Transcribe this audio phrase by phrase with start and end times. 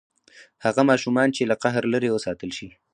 [0.65, 2.69] هغه ماشومان چې له قهر لرې وساتل شي.